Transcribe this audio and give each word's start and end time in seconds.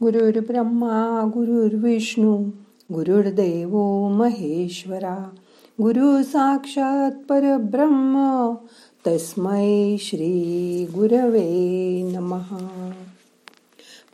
गुरुर्ब्रह्मा 0.00 0.98
गुरुर्विष्णू 1.34 2.36
गुरुर्देव 2.90 3.76
महेश्वरा 4.08 5.14
गुरु 5.78 6.22
साक्षात 6.22 7.18
परब्रह्म 7.28 8.22
तस्मै 9.06 9.96
श्री 10.00 10.30
गुरवे 10.94 11.42
नमहा 12.12 12.90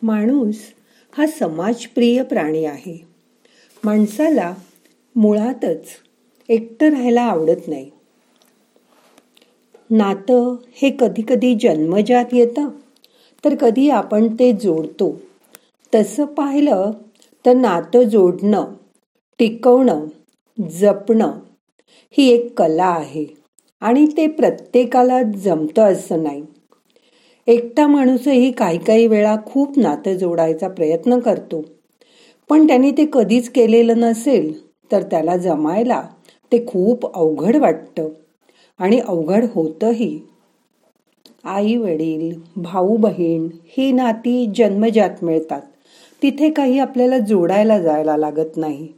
माणूस 0.02 0.56
हा 1.12 1.26
समाजप्रिय 1.38 2.22
प्राणी 2.22 2.64
आहे 2.64 2.96
माणसाला 3.84 4.52
मुळातच 5.16 5.94
एकटं 6.48 6.90
राहायला 6.90 7.22
आवडत 7.22 7.68
नाही 7.68 7.90
नातं 9.90 10.54
हे 10.72 10.90
कधी 11.00 11.22
कधी 11.28 11.54
जन्मजात 11.54 12.34
येतं 12.34 12.68
तर 13.44 13.54
कधी 13.54 13.88
आपण 13.90 14.28
ते 14.34 14.52
जोडतो 14.52 15.10
तसं 15.94 16.24
पाहिलं 16.24 16.90
तर 17.46 17.54
नातं 17.54 18.02
जोडणं 18.02 18.64
टिकवणं 19.38 20.06
जपणं 20.70 21.32
ही 22.10 22.28
एक 22.28 22.58
कला 22.58 22.86
आहे 22.86 23.26
आणि 23.80 24.06
ते 24.06 24.26
प्रत्येकाला 24.26 25.22
जमतं 25.22 25.82
असं 25.82 26.22
नाही. 26.22 26.42
एकटा 27.46 27.86
माणूसही 27.86 28.52
काही 28.52 28.78
काही 28.78 29.06
वेळा 29.06 29.36
खूप 29.46 29.78
नातं 29.78 30.14
जोडायचा 30.14 30.68
प्रयत्न 30.68 31.18
करतो. 31.18 31.62
पण 32.48 32.66
त्यांनी 32.66 32.90
ते 32.90 33.06
कधीच 33.12 33.48
केलेलं 33.48 34.00
नसेल 34.00 34.52
तर 34.92 35.02
त्याला 35.02 35.36
जमायला 35.36 36.02
ते 36.52 36.66
खूप 36.66 37.16
अवघड 37.16 37.56
वाटतं 37.56 38.08
आणि 38.78 39.00
अवघड 39.00 39.44
होतंही. 39.54 40.20
आई 41.44 41.76
वडील 41.76 42.40
भाऊ 42.56 42.96
बहीण 42.96 43.48
ही 43.64 43.92
नाती 43.92 44.52
जन्मजात 44.56 45.24
मिळतात. 45.24 45.60
तिथे 46.22 46.50
काही 46.50 46.78
आपल्याला 46.78 47.18
जोडायला 47.18 47.78
जायला 47.78 48.16
लागत 48.16 48.56
नाही. 48.56 48.88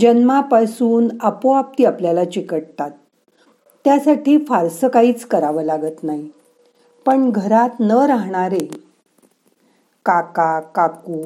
जन्मापासून 0.00 1.08
आपोआप 1.20 1.78
ती 1.78 1.84
आपल्याला 1.84 2.24
चिकटतात. 2.24 2.90
त्यासाठी 3.84 4.36
फारसं 4.48 4.88
काहीच 4.88 5.24
करावं 5.24 5.62
लागत 5.62 6.02
नाही. 6.02 6.28
पण 7.06 7.30
घरात 7.30 7.80
न 7.80 7.90
राहणारे 7.90 8.66
काका 10.06 10.60
काकू 10.60 11.22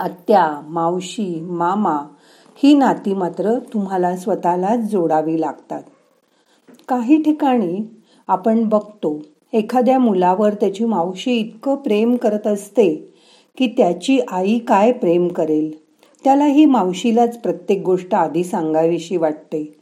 आत्या 0.00 0.60
मावशी 0.64 1.40
मामा 1.40 1.96
ही 2.62 2.74
नाती 2.74 3.14
मात्र 3.14 3.58
तुम्हाला 3.72 4.16
स्वतःलाच 4.16 4.78
जोडावी 4.78 5.40
लागतात. 5.40 5.82
काही 6.88 7.22
ठिकाणी 7.22 7.82
आपण 8.28 8.68
बघतो 8.68 9.20
एखाद्या 9.52 9.98
मुलावर 9.98 10.54
त्याची 10.54 10.84
मावशी 10.84 11.32
इतकं 11.32 11.74
प्रेम 11.74 12.16
करत 12.16 12.46
असते 12.46 13.12
की 13.58 13.66
त्याची 13.66 14.20
आई 14.28 14.58
काय 14.58 14.92
प्रेम 14.92 15.28
करेल? 15.28 15.70
त्याला 16.24 16.44
ही 16.44 16.64
मावशीलाच 16.64 17.38
प्रत्येक 17.38 17.82
गोष्ट 17.82 18.14
आधी 18.14 18.44
सांगावीशी 18.44 19.16
वाटते. 19.16 19.76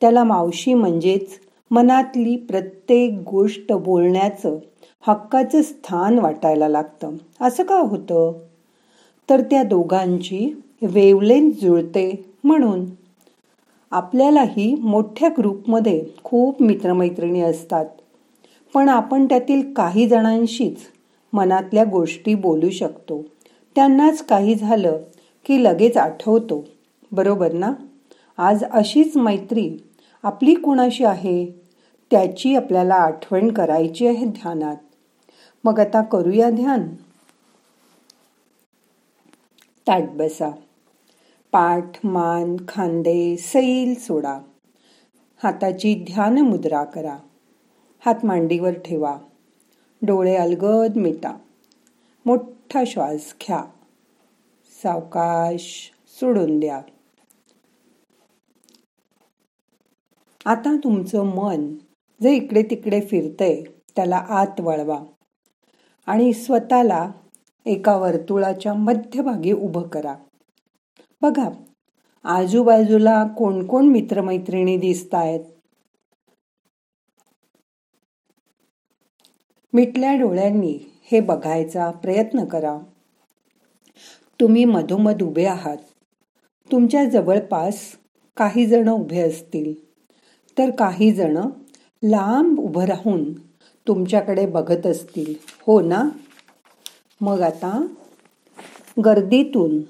त्याला 0.00 0.24
मावशी 0.24 0.74
म्हणजेच 0.74 1.28
मनातली 1.70 2.36
प्रत्येक 2.36 3.12
गोष्ट 3.12 3.72
बोलण्याचं 3.72 4.58
हक्काचं 5.06 5.62
स्थान 5.62 6.18
वाटायला 6.18 6.68
लागतं. 6.68 7.10
असं 7.40 7.62
का 7.62 7.78
होतं? 7.78 8.32
तर 9.30 9.40
त्या 9.40 9.62
दोघांची 9.62 10.62
वेवलेन 10.82 11.50
जुळते 11.50 12.24
म्हणून. 12.44 12.84
आपल्यालाही 13.90 14.74
मोठ्या 14.74 15.28
ग्रुपमध्ये 15.38 16.04
खूप 16.24 16.62
मित्रमैत्रिणी 16.62 17.40
असतात. 17.40 17.86
पण 18.74 18.88
आपण 18.88 19.24
त्यातील 19.24 19.72
काही 19.72 20.08
जणांशीच 20.08 20.76
मनातल्या 21.34 21.84
गोष्टी 21.84 22.34
बोलू 22.34 22.70
शकतो. 22.70 23.22
त्यांनाच 23.74 24.26
काही 24.26 24.54
झालं 24.54 25.02
की 25.44 25.64
लगेच 25.64 25.96
आठवतो. 25.96 26.64
बरोबर 27.12 27.52
ना? 27.52 27.72
आज 28.38 28.64
अशीच 28.64 29.16
मैत्री 29.16 29.78
आपली 30.22 30.54
कुणाशी 30.54 31.04
आहे? 31.04 31.46
त्याची 32.10 32.56
आपल्याला 32.56 32.94
आठवण 32.94 33.52
करायची 33.52 34.06
आहे 34.06 34.26
ध्यानात. 34.26 34.76
मग 35.64 35.80
आता 35.80 36.02
करूया 36.02 36.50
ध्यान? 36.50 36.94
ताट 39.88 40.02
बसा. 40.02 40.50
पाठ 41.52 42.06
मान 42.06 42.56
खांदे 42.68 43.36
सैल 43.36 43.94
सोडा. 43.98 44.38
हाताची 45.42 45.94
ध्यान 45.94 46.38
मुद्रा 46.38 46.84
करा. 46.84 47.16
हात 48.06 48.24
मांडीवर 48.24 48.72
ठेवा. 48.72 49.18
डोळे 50.06 50.36
अलगद 50.36 50.96
मिटा. 50.96 51.36
मोठा 52.26 52.84
श्वास 52.86 53.34
घ्या. 53.42 53.64
सावकाश 54.82 55.90
सोडून 56.20 56.60
द्या. 56.60 56.82
आता 60.44 60.76
तुमचं 60.84 61.24
मन 61.24 61.74
जे 62.22 62.36
इकडे 62.36 62.62
तिकडे 62.62 63.00
फिरतंय 63.00 63.62
त्याला 63.96 64.16
आत 64.16 64.60
वळवा 64.60 64.98
आणि 66.06 66.32
स्वतःला 66.32 67.10
एका 67.66 67.96
वर्तुळाच्या 67.96 68.74
मध्यभागी 68.74 69.52
उभं 69.52 69.82
करा. 69.82 70.14
बघा 71.22 71.48
आजूबाजूला 72.24 73.26
कोण 73.26 73.66
कोण 73.66 73.86
मित्रमैत्रिणी 73.86 74.76
दिसत 74.76 75.14
आहेत 75.14 75.40
मिटल्या 79.74 80.14
डोळ्यांनी 80.14 80.78
हे 81.12 81.20
बघायचा 81.20 81.90
प्रयत्न 81.90 82.44
करा. 82.44 82.78
तुम्ही 84.40 84.64
मधोमध 84.64 85.22
उभे 85.22 85.44
आहात. 85.44 85.76
तुमच्या 86.72 87.04
जवळपास 87.04 87.80
काही 88.36 88.66
जण 88.66 88.88
उभे 88.88 89.20
असतील. 89.20 89.84
तर 90.58 90.70
काही 90.70 91.12
जण 91.12 91.38
लांब 92.02 92.60
उभं 92.60 92.84
राहून 92.84 93.32
तुमच्याकडे 93.88 94.46
बघत 94.46 94.86
असतील. 94.86 95.34
हो 95.66 95.80
ना? 95.80 96.08
मग 97.20 97.40
आता 97.40 97.86
गर्दीतून 99.04 99.80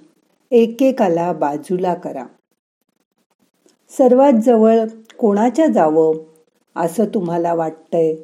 एकेकाला 0.51 1.33
बाजूला 1.33 1.95
करा. 1.95 2.27
सर्वात 3.91 4.33
जवळ 4.33 4.81
कोणाच्या 5.19 5.67
जावं 5.67 6.17
असं 6.77 7.05
तुम्हाला 7.05 7.55
वाटतंय? 7.55 8.15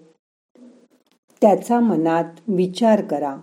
त्याचा 1.41 1.81
मनात 1.81 2.25
विचार 2.49 3.05
करा. 3.05 3.37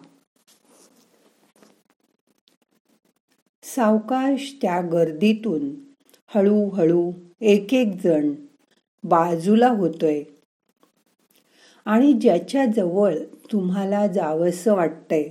सावकाश 3.63 4.55
त्या 4.61 4.81
गर्दीतून 4.81 5.75
हळूहळू 6.27 7.11
एक 7.41 7.73
एक 7.73 8.01
जण 8.03 8.33
बाजूला 9.03 9.67
होतोय. 9.67 10.23
आणि 11.85 12.13
ज्याच्या 12.13 12.65
जवळ 12.65 13.17
तुम्हाला 13.51 14.07
जावंसं 14.07 14.75
वाटतंय 14.75 15.29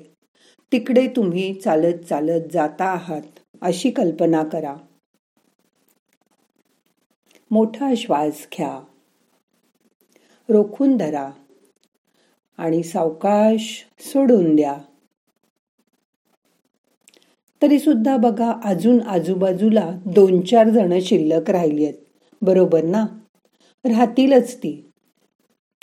तिकडे 0.73 1.09
तुम्ही 1.17 1.55
चालत 1.55 2.05
चालत 2.05 2.53
जाता 2.53 2.85
आहात 2.85 3.39
अशी 3.61 3.91
कल्पना 3.91 4.45
करा. 4.45 4.77
मोठा 7.51 7.95
श्वास 7.97 8.47
घ्या. 8.57 8.81
रोखून 10.49 10.97
धरा. 10.97 11.31
आणि 12.59 12.83
सावकाश 12.83 13.85
सोडून 14.01 14.57
द्या. 14.57 14.77
तरी 17.63 17.79
सुद्धा 17.79 18.17
बघा 18.17 18.53
अजून 18.65 19.01
आजूबाजूला 19.01 19.93
दोन 20.05 20.41
चार 20.41 20.69
जण 20.69 20.99
शिल्लक 21.03 21.51
राहिली 21.51 21.85
आहेत. 21.85 21.95
बरोबर 22.43 22.85
ना? 22.85 23.07
राहतीलच 23.85 24.57
ती. 24.57 24.91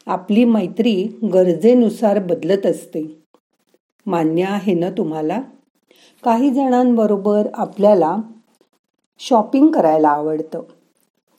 आपली 0.05 0.45
मैत्री 0.45 1.07
गरजेनुसार 1.33 2.19
बदलत 2.19 2.65
असते. 2.65 3.23
मान्य 4.05 4.43
आहे 4.43 4.73
ना 4.73 4.89
तुम्हाला? 4.89 5.41
काही 6.23 6.49
जणांबरोबर 6.49 7.47
आपल्याला 7.53 8.17
शॉपिंग 9.19 9.71
करायला 9.71 10.09
आवडतं. 10.09 10.61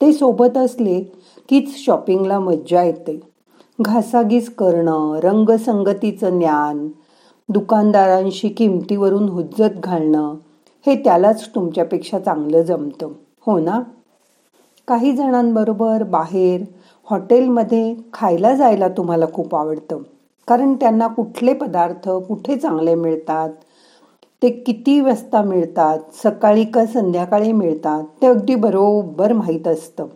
ते 0.01 0.13
सोबत 0.13 0.57
असले 0.57 1.03
कीच 1.49 1.85
शॉपिंगला 1.85 2.39
मज्जा 2.39 2.83
येते. 2.83 3.34
घासाघीस 3.81 4.49
करणं 4.55 5.19
रंगसंगतीचं 5.23 6.39
ज्ञान 6.39 6.87
दुकानदारांशी 7.49 8.49
किमतीवरून 8.49 9.29
हुज्जत 9.29 9.79
घालणं 9.83 10.35
हे 10.85 10.95
त्यालाच 10.95 11.49
तुमच्यापेक्षा 11.55 12.19
चांगलं 12.19 12.61
जमतं. 12.61 13.11
हो 13.45 13.59
ना? 13.59 13.81
काही 14.87 15.11
जणांबरोबर 15.11 16.03
बाहेर 16.03 16.63
हॉटेलमध्ये 17.09 17.95
खायला 18.13 18.55
जायला 18.55 18.87
तुम्हाला 18.87 19.25
खूप 19.33 19.55
आवडतं. 19.55 20.01
कारण 20.47 20.73
त्यांना 20.73 21.07
कुठले 21.07 21.53
पदार्थ 21.53 22.09
कुठे 22.09 22.55
चांगले 22.55 22.95
मिळतात 22.95 23.49
ते 24.43 24.49
किती 24.49 24.99
वाजता 24.99 25.41
मिळतात 25.41 25.99
सकाळी 26.23 26.65
का 26.65 26.85
संध्याकाळी 26.85 27.51
मिळतात 27.51 28.03
ते 28.21 28.27
अगदी 28.27 28.55
बरोबर 28.55 29.33
माहीत 29.33 29.67
असतं. 29.67 30.07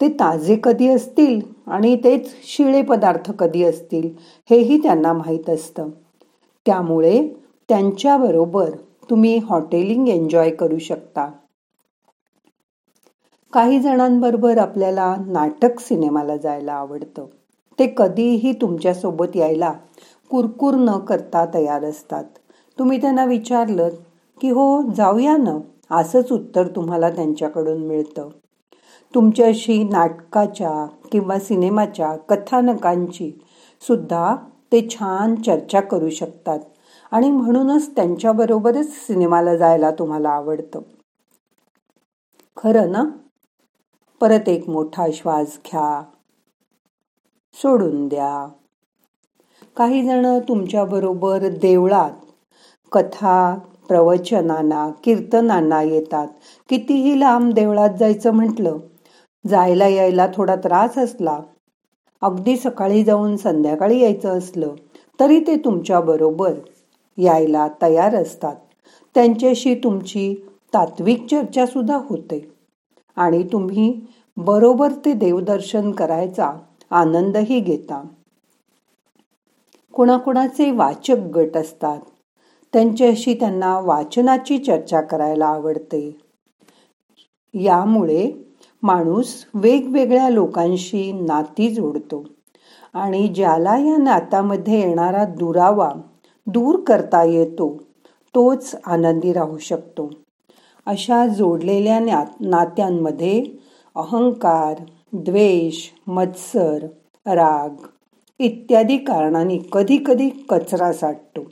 ते 0.00 0.08
ताजे 0.08 0.56
कधी 0.64 0.88
असतील 0.88 1.40
आणि 1.66 1.96
तेच 1.96 2.30
शिळे 2.44 2.82
पदार्थ 2.82 3.30
कधी 3.30 3.64
असतील 3.64 4.08
हेही 4.50 4.78
त्यांना 4.82 5.12
माहीत 5.12 5.50
असतं. 5.50 5.90
त्यामुळे 6.66 7.28
त्यांच्याबरोबर 7.68 8.70
तुम्ही 9.10 9.38
हॉटेलिंग 9.38 10.08
एन्जॉय 10.08 10.50
करू 10.50 10.78
शकता. 10.78 11.30
काही 13.52 13.80
जणांबरोबर 13.80 14.58
आपल्याला 14.58 15.16
नाटक 15.26 15.80
सिनेमाला 15.80 16.36
जायला 16.36 16.72
आवडतं. 16.72 17.26
ते 17.78 17.94
कधीही 17.96 18.52
तुमच्यासोबत 18.52 19.36
यायला 19.36 19.72
कुरकुर 20.30 20.74
न 20.74 20.98
करता 20.98 21.44
तयार 21.54 21.84
असतात. 21.84 22.24
तुम्ही 22.78 23.00
त्यांना 23.00 23.24
विचारलं 23.24 23.88
की 24.40 24.50
हो 24.50 24.82
जाऊया 24.96 25.36
ना 25.36 25.58
असंच 25.90 26.32
उत्तर 26.32 26.66
तुम्हाला 26.66 27.10
त्यांच्याकडून 27.10 27.86
मिळतं. 27.86 28.28
तुमच्याशी 29.14 29.84
नाटकाच्या 29.84 30.86
किंवा 31.12 31.38
सिनेमाच्या 31.38 32.16
कथानकांची 32.16 33.32
सुद्धा 33.86 34.36
ते 34.72 34.88
छान 34.88 35.34
चर्चा 35.34 35.80
करू 35.80 36.10
शकतात. 36.10 36.58
आणि 37.10 37.30
म्हणूनच 37.30 37.96
त्यांच्याबरोबरच 37.96 38.88
सिनेमाला 39.06 39.56
जायला 39.56 39.90
तुम्हाला 39.90 40.30
आवडतं. 40.30 40.80
खरं 42.56 42.92
ना? 42.92 43.04
परत 44.20 44.48
एक 44.48 44.68
मोठा 44.68 45.06
श्वास 45.12 45.46
घ्या. 45.46 46.02
सोडून 47.54 48.08
द्या. 48.08 48.48
काही 49.76 50.02
जण 50.06 50.38
तुमच्याबरोबर 50.38 51.48
देवळात 51.48 52.12
कथा 52.92 53.58
प्रवचनांना 53.88 54.90
कीर्तनांना 55.04 55.82
येतात. 55.82 56.28
कितीही 56.68 57.20
लांब 57.20 57.52
देवळात 57.52 57.90
जायचं 58.00 58.30
म्हटलं 58.30 58.78
जायला 59.48 59.86
यायला 59.88 60.26
थोडा 60.34 60.56
त्रास 60.56 60.98
असला 60.98 61.40
अगदी 62.22 62.56
सकाळी 62.56 63.04
जाऊन 63.04 63.36
संध्याकाळी 63.36 64.00
यायचं 64.00 64.38
असलं 64.38 64.74
तरी 65.20 65.40
ते 65.40 65.56
तुमच्या 65.56 66.00
बरोबर 66.00 66.52
यायला 67.18 67.68
तयार 67.82 68.14
असतात. 68.14 68.56
त्यांच्याशी 69.14 69.74
तुमची 69.74 70.34
तात्विक 70.74 71.26
चर्चा 71.26 71.66
सुद्धा 71.66 71.96
होते. 71.96 72.52
आणि 73.16 73.42
तुम्ही 73.42 74.00
बरोबर 74.36 74.92
ते 75.04 75.12
देवदर्शन 75.12 75.90
करायचा 75.90 76.52
आनंदही 76.90 77.60
घेता. 77.60 78.02
कुणाकुणाचे 79.92 80.70
वाचक 80.70 81.16
गट 81.16 81.56
असतात. 81.56 82.00
त्यांच्याशी 82.72 83.34
त्यांना 83.34 83.78
वाचनाची 83.80 84.58
चर्चा 84.58 85.00
करायला 85.00 85.46
आवडते. 85.46 86.18
यामुळे 87.54 88.49
माणूस 88.82 89.34
वेगवेगळ्या 89.54 90.28
लोकांशी 90.30 91.12
नाती 91.12 91.68
जोडतो. 91.70 92.24
आणि 92.94 93.26
ज्याला 93.28 93.76
या 93.76 93.96
नात्यामध्ये 93.96 94.80
येणारा 94.80 95.24
दुरावा 95.24 95.90
दूर 96.46 96.80
करता 96.80 97.22
येतो 97.24 97.76
तोच 98.34 98.74
आनंदी 98.86 99.32
राहू 99.32 99.58
शकतो. 99.58 100.10
अशा 100.86 101.26
जोडलेल्या 101.26 101.98
नात्यांमध्ये 102.40 103.44
अहंकार 103.96 104.82
द्वेष 105.12 105.88
मत्सर 106.06 106.86
राग 107.26 107.86
इत्यादी 108.38 108.96
कारणांनी 108.96 109.58
कधी 109.72 109.96
कधी 110.06 110.28
कचरा 110.48 110.92
साठतो. 110.92 111.44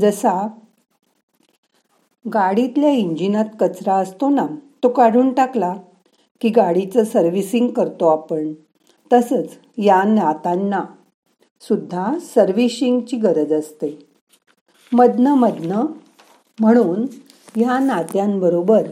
जसा 0.00 0.48
गाडीतल्या 2.24 2.90
इंजिनात 2.90 3.44
कचरा 3.60 3.94
असतो 3.94 4.28
ना 4.28 4.46
तो 4.82 4.88
काढून 4.88 5.32
टाकला 5.32 5.74
की 6.40 6.48
गाडीचं 6.48 7.04
सर्व्हिसिंग 7.04 7.68
करतो 7.68 8.08
आपण. 8.08 8.52
तसंच 9.12 9.58
या 9.78 10.02
नातांना 10.02 10.84
सुद्धा 11.60 12.18
सर्व्हिशिंगची 12.18 13.16
गरज 13.16 13.52
असते. 13.52 14.06
मधनं 14.92 15.34
मधनं 15.34 15.86
म्हणून 16.60 17.06
ह्या 17.56 17.78
नात्यांबरोबर 17.78 18.82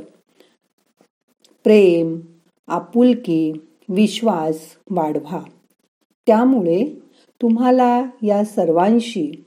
प्रेम 1.64 2.20
आपुलकी 2.68 3.52
विश्वास 3.88 4.58
वाढवा. 4.90 5.42
त्यामुळे 6.26 7.00
तुम्हाला 7.42 8.04
या 8.22 8.44
सर्वांशी 8.44 9.44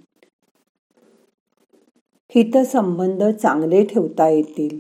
हितसंबंध 2.35 3.23
चांगले 3.23 3.85
ठेवता 3.85 4.29
येतील. 4.29 4.79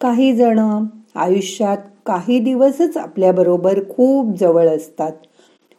काही 0.00 0.36
जण 0.36 0.84
आयुष्यात 1.14 1.78
काही 2.06 2.38
दिवसच 2.38 2.96
आपल्याबरोबर 2.96 3.80
खूप 3.90 4.34
जवळ 4.36 4.68
असतात 4.68 5.12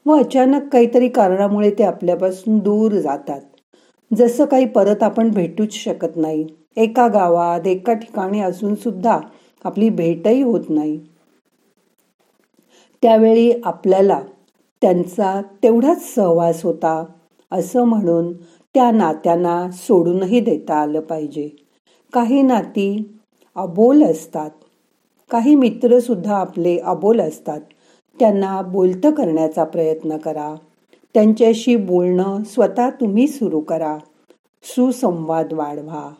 व 0.05 0.17
अचानक 0.19 0.67
काहीतरी 0.73 1.07
कारणामुळे 1.09 1.71
ते 1.71 1.83
आपल्यापासून 1.83 2.59
दूर 2.59 2.93
जातात. 2.93 3.41
जसं 4.11 4.45
काही 4.45 4.65
परत 4.65 5.03
आपण 5.03 5.29
भेटूच 5.29 5.73
शकत 5.73 6.17
नाही. 6.17 6.45
एका 6.77 7.07
गावात 7.07 7.67
एका 7.67 7.93
ठिकाणी 7.93 8.41
असून 8.41 8.75
सुद्धा 8.75 9.19
आपली 9.65 9.89
भेटही 9.89 10.41
होत 10.41 10.69
नाही. 10.69 10.99
त्यावेळी 13.03 13.51
आपल्याला 13.63 14.19
त्यांचा 14.81 15.41
तेवढाच 15.63 16.15
सहवास 16.15 16.63
होता 16.63 17.03
असं 17.51 17.83
म्हणून 17.83 18.31
त्या 18.75 18.91
नात्यांना 18.91 19.71
सोडूनही 19.71 20.39
देता 20.39 20.75
आलं 20.75 20.99
पाहिजे. 20.99 21.49
काही 22.13 22.41
नाती 22.41 22.87
अबोल 23.55 24.03
असतात. 24.03 24.49
काही 25.33 25.55
मित्र 25.55 25.99
सुद्धा 25.99 26.37
आपले 26.37 26.79
अबोल 26.79 27.21
असतात. 27.21 27.61
त्यांना 28.19 28.61
बोलतं 28.61 29.11
करण्याचा 29.11 29.63
प्रयत्न 29.63 30.17
करा. 30.17 30.55
त्यांच्याशी 31.13 31.75
बोलणं 31.75 32.43
स्वतः 32.43 32.89
तुम्ही 32.89 33.27
सुरू 33.27 33.59
करा. 33.59 33.97
सुसंवाद 34.63 35.53
वाढवा. 35.53 36.13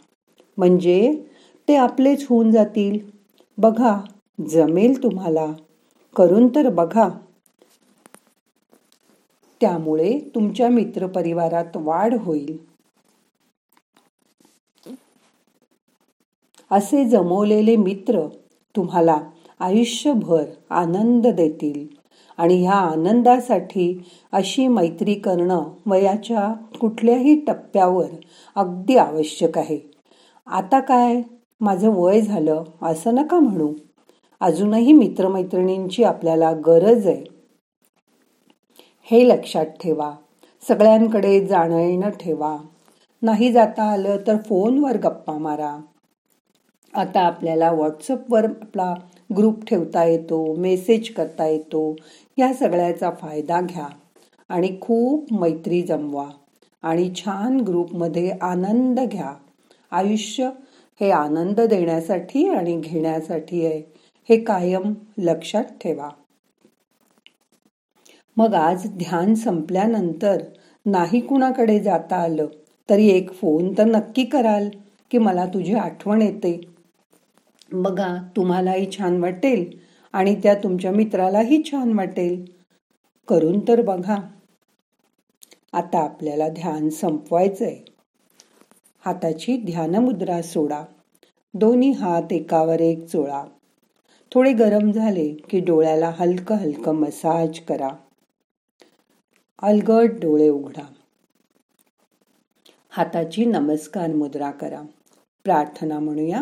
म्हणजे 0.58 1.24
ते 1.68 1.76
आपलेच 1.76 2.26
होऊन 2.30 2.52
जातील. 2.52 3.00
बघा 3.58 4.02
जमेल 4.50 5.04
तुम्हाला. 5.04 5.54
करून 6.16 6.48
तर 6.48 6.70
बघा. 6.70 7.10
त्यामुळे 9.62 10.20
तुमच्या 10.36 10.70
मित्रपरिवारात 10.70 11.78
वाढ 11.78 12.14
होईल. 12.14 12.58
असे 16.72 17.10
जमवलेले 17.10 17.76
मित्र 17.76 18.28
तुम्हाला 18.76 19.18
आयुष्यभर 19.60 20.44
आनंद 20.70 21.28
देतील. 21.28 22.04
आणि 22.38 22.62
ह्या 22.62 22.74
आनंदासाठी 22.74 24.06
अशी 24.32 24.68
मैत्री 24.68 25.14
करणं 25.14 25.64
वयाच्या 25.86 26.54
कुठल्याही 26.82 27.46
टप्प्यावर 27.46 28.06
अगदी 28.56 28.98
आवश्यक 28.98 29.58
आहे. 29.58 29.80
आता 30.48 30.80
काय? 30.80 31.22
माझं 31.62 31.90
वय 31.90 32.22
झालं 32.22 32.64
असं 32.82 33.16
नका 33.16 33.40
म्हणू. 33.40 33.74
अजूनही 34.42 34.94
मित्रमैत्रिणींची 34.94 36.04
आपल्याला 36.04 36.52
गरज 36.52 37.08
आहे. 37.08 37.24
हे 39.12 39.28
लक्षात 39.30 39.66
ठेवा. 39.66 40.14
सगळ्यांकडे 40.68 41.46
जाणं 41.48 41.78
येणं 41.78 42.10
ठेवा. 42.10 42.58
नाही 43.22 43.52
जाता 43.52 43.84
आलं 43.84 44.18
तर 44.28 44.38
फोनवर 44.38 44.98
गप्पा 44.98 45.38
मारा. 45.38 45.78
आता 46.94 47.22
आपल्याला 47.22 47.72
व्हॉट्सअपवर 47.72 48.46
आपला 48.46 48.94
ग्रुप 49.38 49.64
ठेवता 49.66 50.04
येतो 50.04 50.56
मेसेज 50.56 51.10
करता 51.10 51.48
येतो. 51.48 51.96
या 52.38 52.54
सगळ्याचा 52.54 53.10
फायदा 53.22 53.62
घ्या 53.62 53.88
आणि 54.50 54.78
खूप 54.82 55.34
मैत्री 55.34 55.82
जमवा 55.82 56.28
आणि 56.84 57.10
छान 57.16 57.60
ग्रुपमध्ये 57.60 58.32
आनंद 58.42 59.00
घ्या. 59.00 59.34
आयुष्य 59.92 60.50
हे 61.02 61.12
आनंद 61.12 61.60
देण्यासाठी 61.60 62.48
आणि 62.50 62.80
घेण्यासाठी 62.80 63.66
आहे. 63.66 63.82
हे 64.30 64.38
कायम 64.44 64.94
लक्षात 65.18 65.64
ठेवा. 65.64 66.10
मग 68.38 68.54
आज 68.54 68.88
ध्यान 68.88 69.34
संपल्यानंतर 69.36 70.42
नाही 70.86 71.20
कुणाकडे 71.20 71.80
जाता 71.80 72.16
आलं 72.16 72.48
तरी 72.90 73.08
एक 73.08 73.34
फोन 73.34 73.74
तर 73.78 73.86
नक्की 73.86 74.24
कराल 74.26 74.70
की 75.12 75.18
मला 75.18 75.46
तुझी 75.46 75.74
आठवण 75.74 76.22
येते. 76.22 76.73
बघा 77.76 78.18
तुम्हालाही 78.36 78.92
छान 78.92 79.22
वाटेल 79.22 79.80
आणि 80.14 80.36
त्या 80.44 80.54
तुमच्या 80.54 80.92
मित्रालाही 80.92 81.64
छान 81.72 81.94
वाटेल. 81.94 82.46
करून 83.28 83.60
तर 83.60 83.82
बघा. 83.82 84.18
आता 85.74 86.00
आपल्याला 86.00 86.50
ध्यान 86.50 86.90
संपवायचंय. 86.90 87.78
हाताची 89.06 89.58
ध्यानमुद्रा 89.58 90.42
सोडा. 90.42 90.84
दोन्ही 91.54 91.92
हात 91.92 92.34
एकावर 92.34 92.80
एक 92.80 93.06
चोळा. 93.06 93.44
थोडे 94.32 94.54
गरम 94.54 94.92
झाले 94.92 95.34
की 95.50 95.60
डोळ्याला 95.60 96.14
हलकं 96.20 96.56
हलकं 96.56 96.96
मसाज 96.96 97.60
करा. 97.60 97.90
अलगट 99.62 100.12
डोळे 100.12 100.50
उघडा. 100.50 100.86
हाताची 102.90 103.46
नमस्कार 103.46 104.14
मुद्रा 104.14 104.52
करा. 104.52 104.82
प्रार्थना 105.44 106.00
म्हणूया. 106.00 106.42